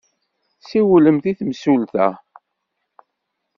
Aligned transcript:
Siwlemt 0.67 1.25
i 1.31 1.33
temsulta. 1.39 2.07